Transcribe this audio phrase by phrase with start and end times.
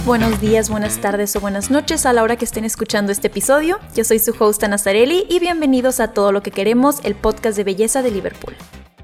[0.00, 3.78] Buenos días, buenas tardes o buenas noches a la hora que estén escuchando este episodio.
[3.94, 7.62] Yo soy su host Nazarelli y bienvenidos a Todo lo que queremos, el podcast de
[7.62, 8.56] belleza de Liverpool.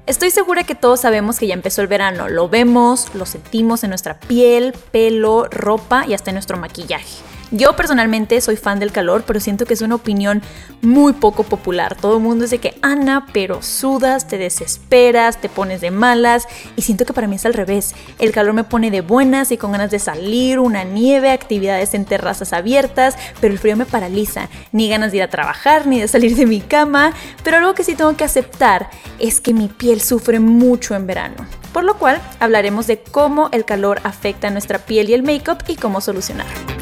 [0.07, 3.91] Estoy segura que todos sabemos que ya empezó el verano, lo vemos, lo sentimos en
[3.91, 7.28] nuestra piel, pelo, ropa y hasta en nuestro maquillaje.
[7.51, 10.43] Yo personalmente soy fan del calor, pero siento que es una opinión
[10.83, 11.95] muy poco popular.
[11.99, 16.47] Todo el mundo dice que, Ana, pero sudas, te desesperas, te pones de malas.
[16.75, 17.95] Y siento que para mí es al revés.
[18.19, 22.05] El calor me pone de buenas y con ganas de salir, una nieve, actividades en
[22.05, 24.47] terrazas abiertas, pero el frío me paraliza.
[24.71, 27.13] Ni ganas de ir a trabajar, ni de salir de mi cama.
[27.43, 31.47] Pero algo que sí tengo que aceptar es que mi piel sufre mucho en verano.
[31.73, 35.63] Por lo cual hablaremos de cómo el calor afecta a nuestra piel y el make-up
[35.67, 36.78] y cómo solucionarlo.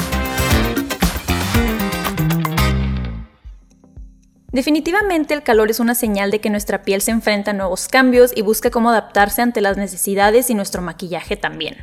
[4.58, 8.32] Definitivamente el calor es una señal de que nuestra piel se enfrenta a nuevos cambios
[8.36, 11.76] y busca cómo adaptarse ante las necesidades y nuestro maquillaje también.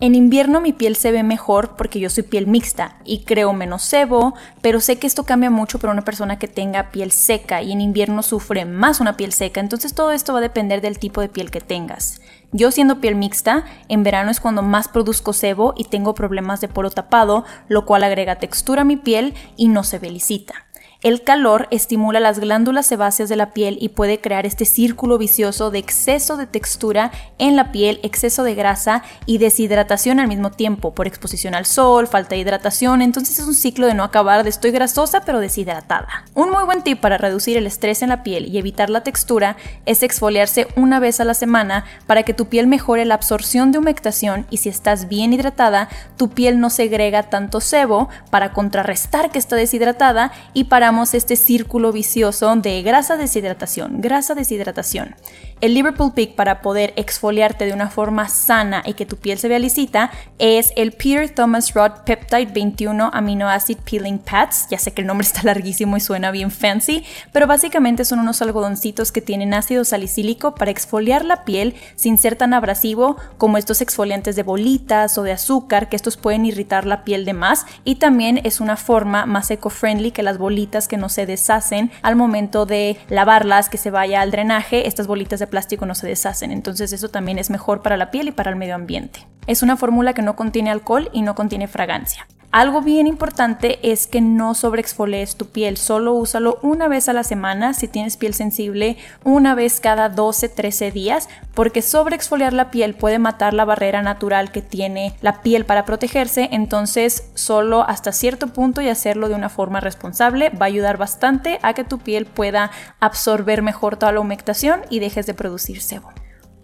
[0.00, 3.82] En invierno mi piel se ve mejor porque yo soy piel mixta y creo menos
[3.82, 7.70] sebo, pero sé que esto cambia mucho para una persona que tenga piel seca y
[7.70, 11.20] en invierno sufre más una piel seca, entonces todo esto va a depender del tipo
[11.20, 12.20] de piel que tengas.
[12.50, 16.66] Yo siendo piel mixta, en verano es cuando más produzco sebo y tengo problemas de
[16.66, 20.65] poro tapado, lo cual agrega textura a mi piel y no se felicita.
[21.06, 25.70] El calor estimula las glándulas sebáceas de la piel y puede crear este círculo vicioso
[25.70, 30.94] de exceso de textura en la piel, exceso de grasa y deshidratación al mismo tiempo
[30.94, 34.50] por exposición al sol, falta de hidratación, entonces es un ciclo de no acabar de
[34.50, 36.24] estoy grasosa pero deshidratada.
[36.34, 39.56] Un muy buen tip para reducir el estrés en la piel y evitar la textura
[39.84, 43.78] es exfoliarse una vez a la semana para que tu piel mejore la absorción de
[43.78, 49.38] humectación y si estás bien hidratada, tu piel no segrega tanto sebo para contrarrestar que
[49.38, 55.14] está deshidratada y para este círculo vicioso de grasa deshidratación, grasa deshidratación.
[55.62, 59.48] El Liverpool Peak para poder exfoliarte de una forma sana y que tu piel se
[59.48, 64.66] vea lisita es el Peter Thomas Roth Peptide 21 Amino Acid Peeling Pads.
[64.70, 68.42] Ya sé que el nombre está larguísimo y suena bien fancy, pero básicamente son unos
[68.42, 73.80] algodoncitos que tienen ácido salicílico para exfoliar la piel sin ser tan abrasivo como estos
[73.80, 77.94] exfoliantes de bolitas o de azúcar, que estos pueden irritar la piel de más y
[77.94, 82.66] también es una forma más eco-friendly que las bolitas que no se deshacen al momento
[82.66, 86.92] de lavarlas, que se vaya al drenaje, estas bolitas de plástico no se deshacen, entonces
[86.92, 89.26] eso también es mejor para la piel y para el medio ambiente.
[89.46, 92.26] Es una fórmula que no contiene alcohol y no contiene fragancia.
[92.52, 97.22] Algo bien importante es que no sobreexfolies tu piel, solo úsalo una vez a la
[97.22, 103.18] semana si tienes piel sensible, una vez cada 12-13 días, porque sobreexfoliar la piel puede
[103.18, 108.80] matar la barrera natural que tiene la piel para protegerse, entonces solo hasta cierto punto
[108.80, 112.70] y hacerlo de una forma responsable va a ayudar bastante a que tu piel pueda
[113.00, 116.10] absorber mejor toda la humectación y dejes de producir sebo.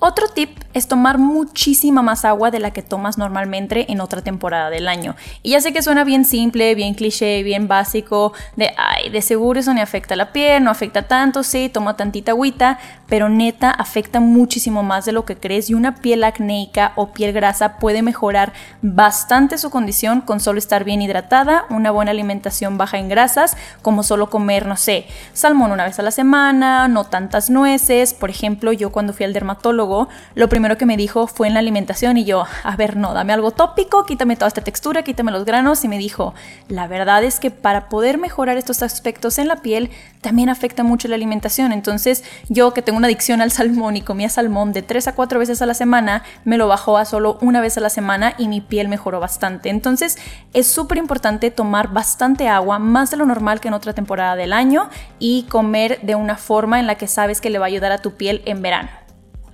[0.05, 4.69] Otro tip es tomar muchísima más agua de la que tomas normalmente en otra temporada
[4.69, 5.15] del año.
[5.45, 9.61] Y ya sé que suena bien simple, bien cliché, bien básico, de, ay, de seguro
[9.61, 14.19] eso no afecta la piel, no afecta tanto, sí, toma tantita agüita, pero neta afecta
[14.19, 18.55] muchísimo más de lo que crees y una piel acnéica o piel grasa puede mejorar
[18.81, 24.03] bastante su condición con solo estar bien hidratada, una buena alimentación baja en grasas, como
[24.03, 28.73] solo comer, no sé, salmón una vez a la semana, no tantas nueces, por ejemplo,
[28.73, 29.92] yo cuando fui al dermatólogo,
[30.35, 33.33] lo primero que me dijo fue en la alimentación y yo, a ver, no, dame
[33.33, 36.35] algo tópico, quítame toda esta textura, quítame los granos y me dijo,
[36.69, 41.09] la verdad es que para poder mejorar estos aspectos en la piel también afecta mucho
[41.09, 41.73] la alimentación.
[41.73, 45.39] Entonces yo que tengo una adicción al salmón y comía salmón de 3 a 4
[45.39, 48.49] veces a la semana, me lo bajó a solo una vez a la semana y
[48.49, 49.69] mi piel mejoró bastante.
[49.69, 50.17] Entonces
[50.53, 54.53] es súper importante tomar bastante agua, más de lo normal que en otra temporada del
[54.53, 54.89] año
[55.19, 57.99] y comer de una forma en la que sabes que le va a ayudar a
[57.99, 59.02] tu piel en verano.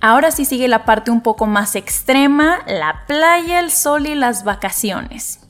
[0.01, 4.45] Ahora sí sigue la parte un poco más extrema, la playa, el sol y las
[4.45, 5.41] vacaciones.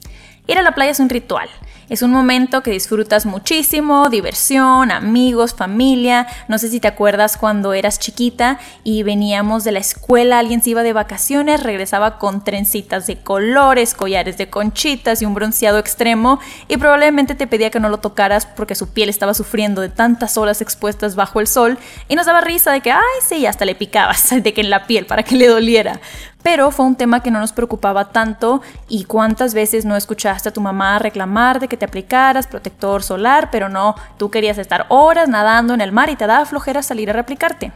[0.48, 1.50] Ir a la playa es un ritual.
[1.90, 6.28] Es un momento que disfrutas muchísimo, diversión, amigos, familia.
[6.48, 10.70] No sé si te acuerdas cuando eras chiquita y veníamos de la escuela, alguien se
[10.70, 16.40] iba de vacaciones, regresaba con trencitas de colores, collares de conchitas y un bronceado extremo
[16.68, 20.38] y probablemente te pedía que no lo tocaras porque su piel estaba sufriendo de tantas
[20.38, 23.74] horas expuestas bajo el sol y nos daba risa de que, ay, sí, hasta le
[23.74, 26.00] picabas, de que en la piel para que le doliera
[26.44, 30.54] pero fue un tema que no nos preocupaba tanto y cuántas veces no escuchaste a
[30.54, 35.28] tu mamá reclamar de que te aplicaras protector solar, pero no, tú querías estar horas
[35.28, 37.72] nadando en el mar y te daba flojera salir a replicarte.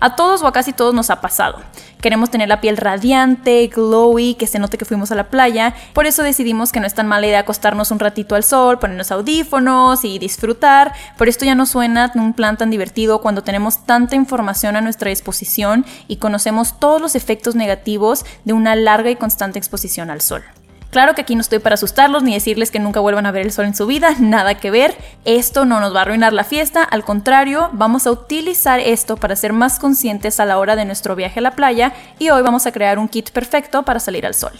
[0.00, 1.60] A todos o a casi todos nos ha pasado.
[2.00, 6.06] Queremos tener la piel radiante, glowy, que se note que fuimos a la playa, por
[6.06, 10.04] eso decidimos que no es tan mala idea acostarnos un ratito al sol, ponernos audífonos
[10.04, 14.76] y disfrutar, por esto ya no suena un plan tan divertido cuando tenemos tanta información
[14.76, 18.05] a nuestra disposición y conocemos todos los efectos negativos
[18.44, 20.42] de una larga y constante exposición al sol.
[20.90, 23.52] Claro que aquí no estoy para asustarlos ni decirles que nunca vuelvan a ver el
[23.52, 24.96] sol en su vida, nada que ver.
[25.24, 29.36] Esto no nos va a arruinar la fiesta, al contrario, vamos a utilizar esto para
[29.36, 32.66] ser más conscientes a la hora de nuestro viaje a la playa y hoy vamos
[32.66, 34.52] a crear un kit perfecto para salir al sol.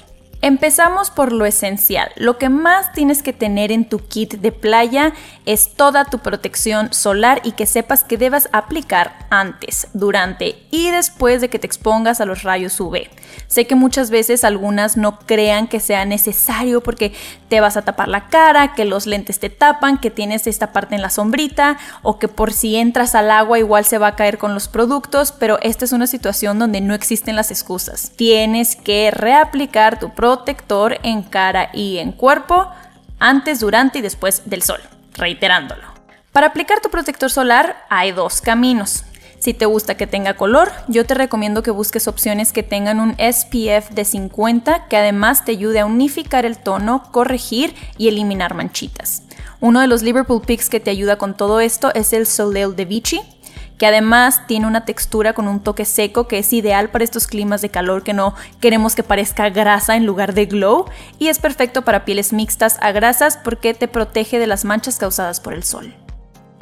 [0.46, 2.12] Empezamos por lo esencial.
[2.14, 5.12] Lo que más tienes que tener en tu kit de playa
[5.44, 11.40] es toda tu protección solar y que sepas que debas aplicar antes, durante y después
[11.40, 13.08] de que te expongas a los rayos UV.
[13.48, 17.12] Sé que muchas veces algunas no crean que sea necesario porque
[17.48, 20.94] te vas a tapar la cara, que los lentes te tapan, que tienes esta parte
[20.94, 24.38] en la sombrita o que por si entras al agua igual se va a caer
[24.38, 28.12] con los productos, pero esta es una situación donde no existen las excusas.
[28.14, 32.70] Tienes que reaplicar tu protector en cara y en cuerpo
[33.18, 34.80] antes, durante y después del sol,
[35.14, 35.82] reiterándolo.
[36.32, 39.04] Para aplicar tu protector solar hay dos caminos.
[39.38, 43.14] Si te gusta que tenga color, yo te recomiendo que busques opciones que tengan un
[43.14, 49.22] SPF de 50 que además te ayude a unificar el tono, corregir y eliminar manchitas.
[49.60, 52.84] Uno de los Liverpool Picks que te ayuda con todo esto es el Soleil de
[52.84, 53.20] Vichy,
[53.78, 57.62] que además tiene una textura con un toque seco que es ideal para estos climas
[57.62, 60.86] de calor que no queremos que parezca grasa en lugar de glow
[61.18, 65.40] y es perfecto para pieles mixtas a grasas porque te protege de las manchas causadas
[65.40, 65.94] por el sol.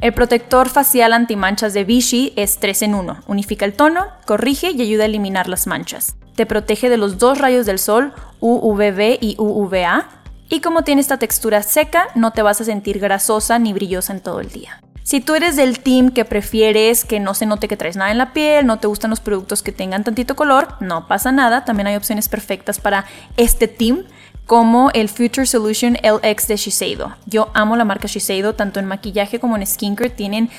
[0.01, 3.23] El protector facial antimanchas de Vichy es 3 en 1.
[3.27, 6.15] Unifica el tono, corrige y ayuda a eliminar las manchas.
[6.35, 10.09] Te protege de los dos rayos del sol, UVB y UVA.
[10.49, 14.19] Y como tiene esta textura seca, no te vas a sentir grasosa ni brillosa en
[14.19, 14.81] todo el día.
[15.05, 18.17] Si tú eres del team que prefieres que no se note que traes nada en
[18.17, 21.85] la piel, no te gustan los productos que tengan tantito color, no pasa nada, también
[21.85, 23.05] hay opciones perfectas para
[23.37, 24.05] este team
[24.47, 27.15] como el Future Solution LX de Shiseido.
[27.27, 30.49] Yo amo la marca Shiseido, tanto en maquillaje como en skincare tienen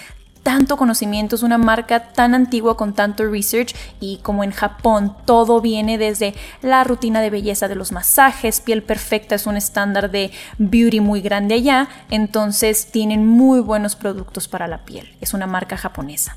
[0.47, 5.61] tanto conocimiento, es una marca tan antigua con tanto research y como en Japón todo
[5.61, 10.31] viene desde la rutina de belleza de los masajes, piel perfecta es un estándar de
[10.59, 15.77] beauty muy grande allá, entonces tienen muy buenos productos para la piel, es una marca
[15.77, 16.37] japonesa.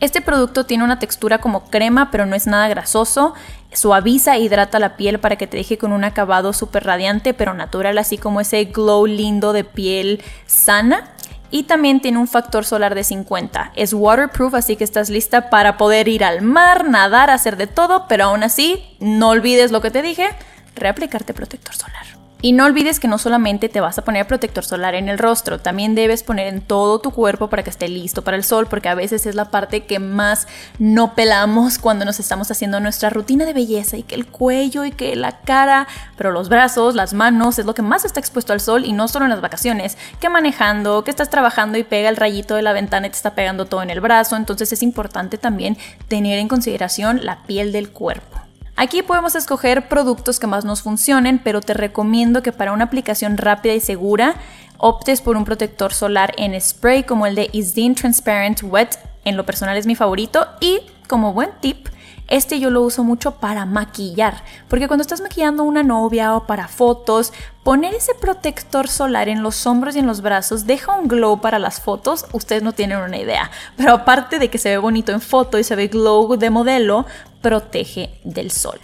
[0.00, 3.34] Este producto tiene una textura como crema, pero no es nada grasoso.
[3.72, 7.52] Suaviza e hidrata la piel para que te deje con un acabado súper radiante, pero
[7.52, 11.14] natural, así como ese glow lindo de piel sana.
[11.50, 13.72] Y también tiene un factor solar de 50.
[13.74, 18.06] Es waterproof, así que estás lista para poder ir al mar, nadar, hacer de todo,
[18.08, 20.28] pero aún así, no olvides lo que te dije,
[20.74, 22.17] reaplicarte protector solar.
[22.40, 25.58] Y no olvides que no solamente te vas a poner protector solar en el rostro,
[25.58, 28.88] también debes poner en todo tu cuerpo para que esté listo para el sol, porque
[28.88, 30.46] a veces es la parte que más
[30.78, 34.92] no pelamos cuando nos estamos haciendo nuestra rutina de belleza y que el cuello y
[34.92, 38.60] que la cara, pero los brazos, las manos es lo que más está expuesto al
[38.60, 42.16] sol y no solo en las vacaciones, que manejando, que estás trabajando y pega el
[42.16, 45.38] rayito de la ventana y te está pegando todo en el brazo, entonces es importante
[45.38, 45.76] también
[46.06, 48.47] tener en consideración la piel del cuerpo.
[48.80, 53.36] Aquí podemos escoger productos que más nos funcionen, pero te recomiendo que para una aplicación
[53.36, 54.36] rápida y segura
[54.76, 58.96] optes por un protector solar en spray como el de Isdin Transparent Wet.
[59.24, 60.78] En lo personal es mi favorito y
[61.08, 61.88] como buen tip,
[62.28, 66.68] este yo lo uso mucho para maquillar, porque cuando estás maquillando una novia o para
[66.68, 67.32] fotos,
[67.64, 71.58] poner ese protector solar en los hombros y en los brazos deja un glow para
[71.58, 73.50] las fotos, ustedes no tienen una idea.
[73.78, 77.06] Pero aparte de que se ve bonito en foto y se ve glow de modelo,
[77.40, 78.78] protege del sol.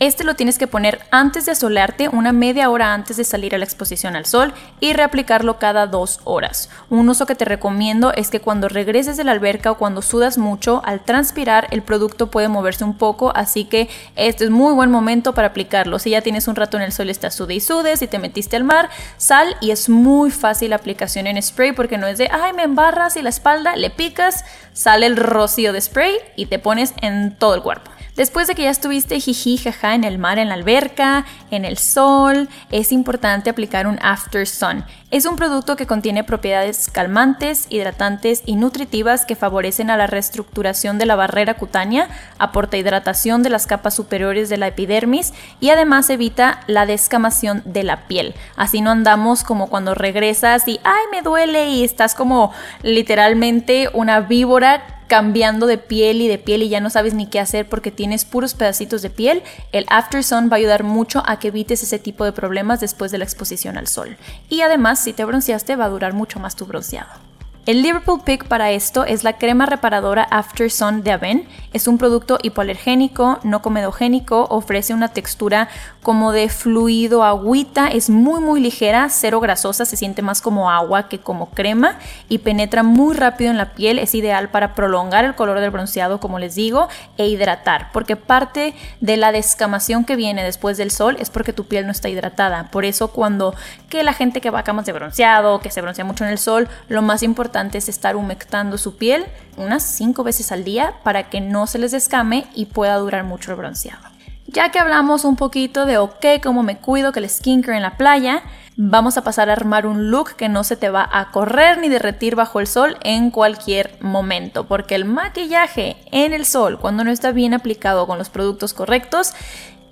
[0.00, 3.58] Este lo tienes que poner antes de asolearte, una media hora antes de salir a
[3.58, 6.70] la exposición al sol y reaplicarlo cada dos horas.
[6.88, 10.38] Un uso que te recomiendo es que cuando regreses de la alberca o cuando sudas
[10.38, 14.88] mucho, al transpirar el producto puede moverse un poco, así que este es muy buen
[14.88, 15.98] momento para aplicarlo.
[15.98, 18.54] Si ya tienes un rato en el sol, estás sude y sudes, si te metiste
[18.54, 22.28] al mar, sal y es muy fácil la aplicación en spray porque no es de,
[22.30, 26.60] ay, me embarras y la espalda, le picas, sale el rocío de spray y te
[26.60, 27.90] pones en todo el cuerpo.
[28.18, 31.78] Después de que ya estuviste jiji jaja en el mar, en la alberca, en el
[31.78, 34.84] sol, es importante aplicar un After Sun.
[35.12, 40.98] Es un producto que contiene propiedades calmantes, hidratantes y nutritivas que favorecen a la reestructuración
[40.98, 42.08] de la barrera cutánea,
[42.40, 47.84] aporta hidratación de las capas superiores de la epidermis y además evita la descamación de
[47.84, 48.34] la piel.
[48.56, 54.18] Así no andamos como cuando regresas y ay me duele y estás como literalmente una
[54.18, 57.90] víbora cambiando de piel y de piel y ya no sabes ni qué hacer porque
[57.90, 61.82] tienes puros pedacitos de piel, el After Sun va a ayudar mucho a que evites
[61.82, 64.16] ese tipo de problemas después de la exposición al sol.
[64.48, 67.27] Y además, si te bronceaste, va a durar mucho más tu bronceado.
[67.68, 71.46] El Liverpool Pick para esto es la crema reparadora After Sun de Aven.
[71.74, 75.68] Es un producto hipoalergénico, no comedogénico, ofrece una textura
[76.02, 81.10] como de fluido agüita, es muy muy ligera, cero grasosa, se siente más como agua
[81.10, 81.98] que como crema
[82.30, 86.20] y penetra muy rápido en la piel, es ideal para prolongar el color del bronceado
[86.20, 91.18] como les digo e hidratar, porque parte de la descamación que viene después del sol
[91.20, 92.70] es porque tu piel no está hidratada.
[92.70, 93.54] Por eso cuando
[93.90, 96.38] que la gente que va a camas de bronceado, que se broncea mucho en el
[96.38, 101.28] sol, lo más importante es estar humectando su piel unas 5 veces al día para
[101.28, 104.02] que no se les descame y pueda durar mucho el bronceado.
[104.46, 107.98] Ya que hablamos un poquito de ok, cómo me cuido, que el skincare en la
[107.98, 108.42] playa,
[108.76, 111.88] vamos a pasar a armar un look que no se te va a correr ni
[111.88, 117.10] derretir bajo el sol en cualquier momento, porque el maquillaje en el sol, cuando no
[117.10, 119.34] está bien aplicado con los productos correctos,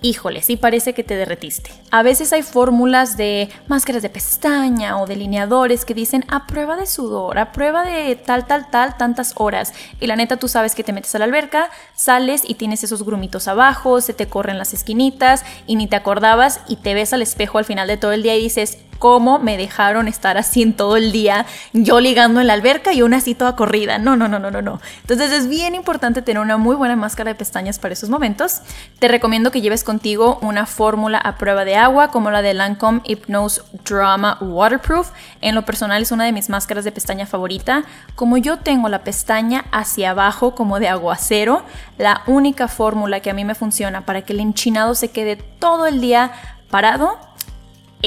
[0.01, 1.71] híjole, sí parece que te derretiste.
[1.91, 6.85] A veces hay fórmulas de máscaras de pestaña o delineadores que dicen a prueba de
[6.85, 9.73] sudor, a prueba de tal, tal, tal, tantas horas.
[9.99, 13.03] Y la neta tú sabes que te metes a la alberca, sales y tienes esos
[13.03, 17.21] grumitos abajo, se te corren las esquinitas y ni te acordabas y te ves al
[17.21, 20.73] espejo al final de todo el día y dices, cómo me dejaron estar así en
[20.73, 23.97] todo el día, yo ligando en la alberca y una así toda corrida.
[23.97, 24.79] No, no, no, no, no, no.
[25.01, 28.61] Entonces es bien importante tener una muy buena máscara de pestañas para esos momentos.
[28.99, 33.01] Te recomiendo que lleves contigo una fórmula a prueba de agua como la de Lancome
[33.03, 35.11] Hypnose Drama Waterproof.
[35.41, 37.83] En lo personal es una de mis máscaras de pestaña favorita.
[38.15, 41.63] Como yo tengo la pestaña hacia abajo como de aguacero,
[41.97, 45.87] la única fórmula que a mí me funciona para que el enchinado se quede todo
[45.87, 46.31] el día
[46.69, 47.17] parado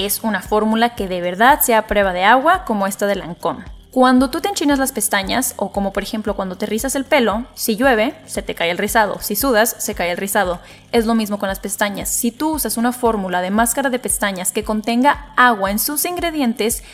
[0.07, 3.65] es una fórmula que de verdad sea prueba de agua como esta de Lancome.
[3.91, 7.47] Cuando tú te enchinas las pestañas, o como por ejemplo cuando te rizas el pelo,
[7.55, 10.61] si llueve, se te cae el rizado, si sudas, se cae el rizado.
[10.93, 12.09] Es lo mismo con las pestañas.
[12.09, 16.85] Si tú usas una fórmula de máscara de pestañas que contenga agua en sus ingredientes,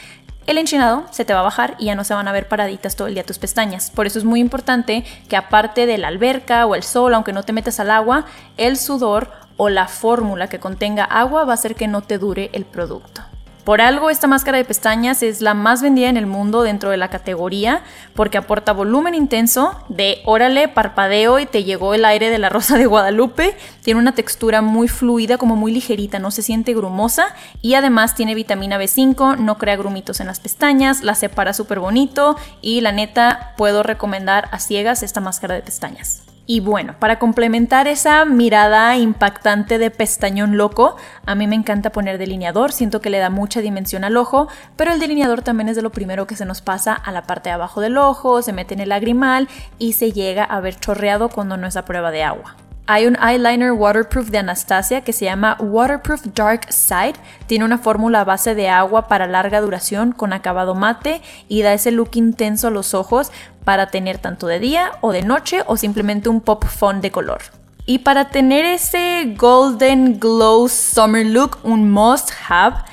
[0.47, 2.97] el enchinado se te va a bajar y ya no se van a ver paraditas
[2.97, 3.91] todo el día tus pestañas.
[3.91, 7.43] Por eso es muy importante que aparte de la alberca o el sol, aunque no
[7.43, 8.25] te metas al agua,
[8.57, 12.51] el sudor o la fórmula que contenga agua va a hacer que no te dure
[12.53, 13.23] el producto.
[13.67, 16.97] Por algo esta máscara de pestañas es la más vendida en el mundo dentro de
[16.97, 17.83] la categoría
[18.15, 22.79] porque aporta volumen intenso de órale, parpadeo y te llegó el aire de la rosa
[22.79, 23.57] de Guadalupe.
[23.83, 28.37] Tiene una textura muy fluida, como muy ligerita, no se siente grumosa y además tiene
[28.37, 33.55] vitamina B5, no crea grumitos en las pestañas, la separa súper bonito y la neta
[33.57, 36.26] puedo recomendar a ciegas esta máscara de pestañas.
[36.49, 42.19] Y bueno, para complementar esa mirada impactante de pestañón loco, a mí me encanta poner
[42.19, 45.83] delineador, siento que le da mucha dimensión al ojo, pero el delineador también es de
[45.83, 48.75] lo primero que se nos pasa a la parte de abajo del ojo, se mete
[48.75, 49.49] en el lagrimal
[49.81, 52.55] y se llega a ver chorreado cuando no es a prueba de agua.
[52.89, 57.15] Hay un eyeliner waterproof de Anastasia que se llama Waterproof Dark Side.
[57.49, 61.91] Tiene una fórmula base de agua para larga duración con acabado mate y da ese
[61.91, 63.33] look intenso a los ojos
[63.65, 67.43] para tener tanto de día o de noche o simplemente un pop font de color.
[67.87, 72.85] Y para tener ese golden glow summer look, un must have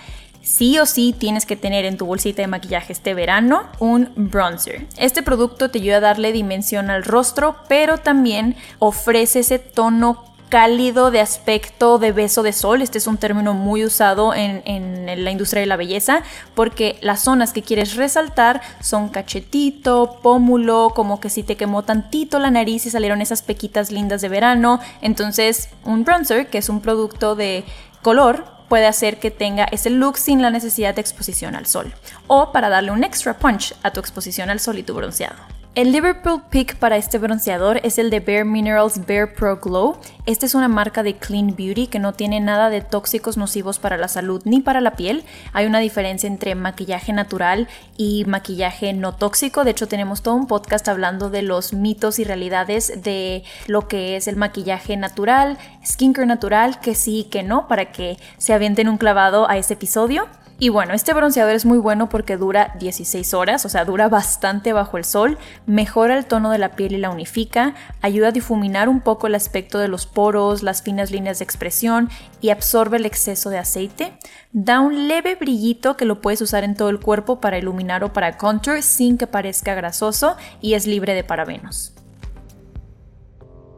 [0.53, 4.85] sí o sí tienes que tener en tu bolsita de maquillaje este verano un bronzer.
[4.97, 11.09] Este producto te ayuda a darle dimensión al rostro, pero también ofrece ese tono cálido
[11.09, 12.83] de aspecto de beso de sol.
[12.83, 16.21] Este es un término muy usado en, la industria de la belleza
[16.53, 22.37] porque las zonas que quieres resaltar son cachetito, pómulo, como que si te quemó tantito
[22.37, 24.79] la nariz y salieron esas pequitas lindas de verano.
[25.01, 27.63] Entonces un bronzer, que es un producto de
[28.03, 31.93] color, puede hacer que tenga ese look sin la necesidad de exposición al sol
[32.27, 35.62] o para darle un extra punch a tu exposición al sol y tu bronceado.
[35.75, 39.97] El Liverpool Pick para este bronceador es el de Bare Minerals Bare Pro Glow.
[40.27, 43.97] Esta es una marca de Clean Beauty que no tiene nada de tóxicos nocivos para
[43.97, 45.23] la salud ni para la piel.
[45.51, 49.63] Hay una diferencia entre maquillaje natural y maquillaje no tóxico.
[49.63, 54.15] De hecho, tenemos todo un podcast hablando de los mitos y realidades de lo que
[54.15, 58.89] es el maquillaje natural, skincare natural, que sí y que no, para que se avienten
[58.89, 60.27] un clavado a ese episodio.
[60.59, 64.71] Y bueno, este bronceador es muy bueno porque dura 16 horas, o sea, dura bastante
[64.71, 68.87] bajo el sol, mejora el tono de la piel y la unifica, ayuda a difuminar
[68.87, 73.05] un poco el aspecto de los poros, las finas líneas de expresión y absorbe el
[73.05, 74.13] exceso de aceite.
[74.51, 78.13] Da un leve brillito que lo puedes usar en todo el cuerpo para iluminar o
[78.13, 81.93] para contour sin que parezca grasoso y es libre de parabenos.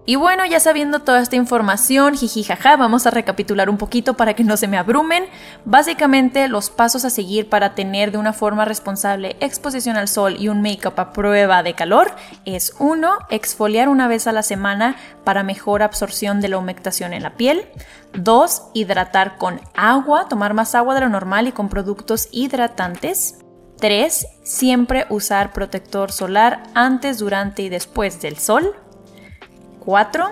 [0.07, 4.43] Y bueno, ya sabiendo toda esta información, jijijaja, vamos a recapitular un poquito para que
[4.43, 5.25] no se me abrumen.
[5.65, 10.47] Básicamente, los pasos a seguir para tener de una forma responsable exposición al sol y
[10.47, 12.11] un make-up a prueba de calor
[12.45, 13.17] es 1.
[13.31, 17.67] Exfoliar una vez a la semana para mejor absorción de la humectación en la piel.
[18.13, 18.61] 2.
[18.75, 23.39] Hidratar con agua, tomar más agua de lo normal y con productos hidratantes.
[23.79, 24.27] 3.
[24.43, 28.75] Siempre usar protector solar antes, durante y después del sol.
[29.85, 30.25] 4.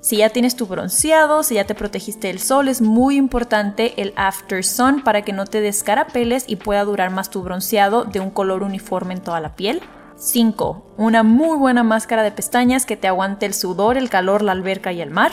[0.00, 4.12] Si ya tienes tu bronceado, si ya te protegiste del sol, es muy importante el
[4.16, 8.30] after sun para que no te descarapeles y pueda durar más tu bronceado de un
[8.30, 9.82] color uniforme en toda la piel.
[10.16, 10.94] 5.
[10.96, 14.92] Una muy buena máscara de pestañas que te aguante el sudor, el calor, la alberca
[14.92, 15.32] y el mar.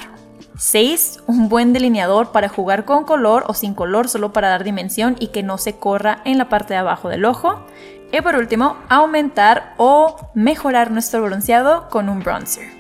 [0.57, 1.21] 6.
[1.27, 5.27] Un buen delineador para jugar con color o sin color solo para dar dimensión y
[5.27, 7.59] que no se corra en la parte de abajo del ojo.
[8.11, 12.74] Y por último, aumentar o mejorar nuestro bronceado con un bronzer.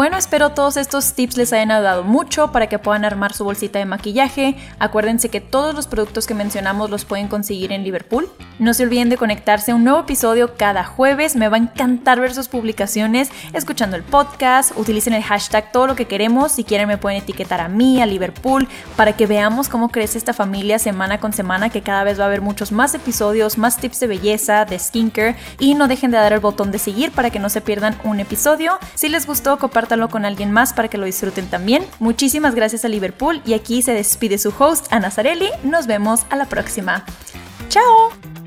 [0.00, 3.80] Bueno, espero todos estos tips les hayan ayudado mucho para que puedan armar su bolsita
[3.80, 4.56] de maquillaje.
[4.78, 8.26] Acuérdense que todos los productos que mencionamos los pueden conseguir en Liverpool.
[8.58, 11.36] No se olviden de conectarse a un nuevo episodio cada jueves.
[11.36, 14.72] Me va a encantar ver sus publicaciones, escuchando el podcast.
[14.74, 16.52] Utilicen el hashtag todo lo que queremos.
[16.52, 20.32] Si quieren me pueden etiquetar a mí, a Liverpool, para que veamos cómo crece esta
[20.32, 24.00] familia semana con semana, que cada vez va a haber muchos más episodios, más tips
[24.00, 25.36] de belleza, de skincare.
[25.58, 28.18] Y no dejen de dar el botón de seguir para que no se pierdan un
[28.18, 28.78] episodio.
[28.94, 29.58] Si les gustó,
[29.90, 31.84] compártanlo con alguien más para que lo disfruten también.
[31.98, 35.48] Muchísimas gracias a Liverpool y aquí se despide su host, Ana Zarelli.
[35.64, 37.04] Nos vemos a la próxima.
[37.68, 38.39] ¡Chao!